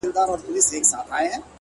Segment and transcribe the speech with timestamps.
[0.03, 1.43] •نور مي له ورځي څـخــه بـــد راځـــــــي ـ